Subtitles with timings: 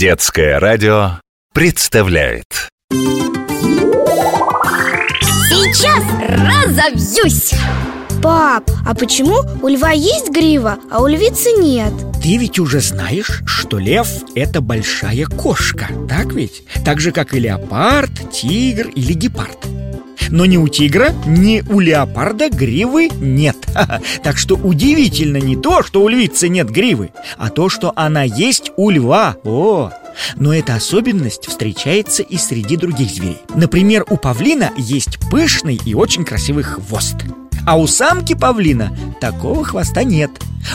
[0.00, 1.20] Детское радио
[1.52, 2.70] представляет
[5.50, 7.52] Сейчас разобьюсь!
[8.22, 11.92] Пап, а почему у льва есть грива, а у львицы нет?
[12.22, 16.62] Ты ведь уже знаешь, что лев– это большая кошка, так ведь?
[16.82, 19.58] Так же, как и леопард, тигр или гепард
[20.30, 23.56] но ни у тигра, ни у леопарда гривы нет.
[24.22, 28.72] Так что удивительно не то, что у львицы нет гривы А то, что она есть
[28.76, 29.36] у льва.
[29.44, 29.90] О,
[30.36, 33.38] но эта особенность встречается и среди других зверей.
[33.54, 37.16] Например, у павлина есть пышный и очень красивый хвост.
[37.66, 40.30] А у самки павлина такого хвоста нет.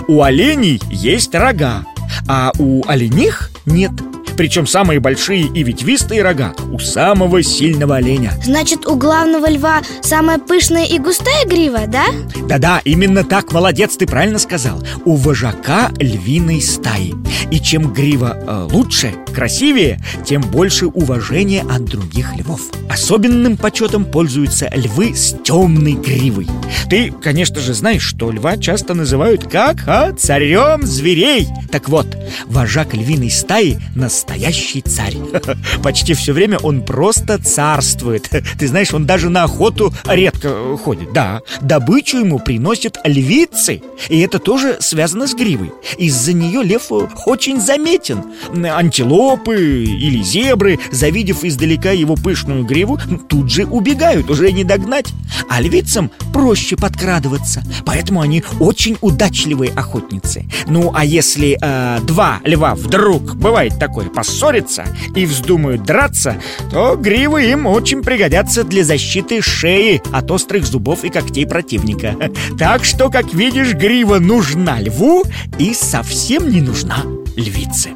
[0.08, 1.86] У оленей есть рога
[2.28, 3.92] А у олених нет.
[4.38, 8.34] Причем самые большие и ветвистые рога у самого сильного оленя.
[8.44, 12.04] Значит, у главного льва самая пышная и густая грива, да?
[12.50, 14.84] Да-да, именно так, молодец, ты правильно сказал.
[15.06, 17.14] У вожака львиной стаи.
[17.50, 22.60] И чем грива э, лучше, красивее, тем больше уважения от других львов.
[22.90, 26.48] Особенным почетом пользуются львы с темной гривой.
[26.90, 32.08] Ты, конечно же, знаешь, что льва часто называют как, а, царем зверей Так вот,
[32.46, 35.18] вожак львиной стаи нас настоящий царь.
[35.84, 38.30] Почти все время он просто царствует.
[38.58, 41.12] Ты знаешь, он даже на охоту редко ходит.
[41.12, 43.82] Да, добычу ему приносят львицы.
[44.08, 45.74] И это тоже связано с гривой.
[45.98, 46.94] Из-за нее лев
[47.26, 48.24] очень заметен.
[48.54, 55.08] Антилопы или зебры, завидев издалека его пышную гриву Тут же убегают, уже не догнать.
[55.50, 60.46] А львицам проще подкрадываться Поэтому они очень удачливые охотницы.
[60.68, 64.86] Ну, а если э, два льва вдруг, бывает такое, поссорятся
[65.16, 66.36] и вздумают драться,
[66.72, 72.16] то гривы им очень пригодятся для защиты шеи от острых зубов и когтей противника.
[72.58, 75.24] Так что, как видишь, грива нужна льву
[75.58, 76.98] и совсем не нужна
[77.36, 77.92] львице.